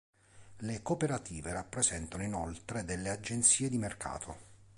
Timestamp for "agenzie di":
3.11-3.77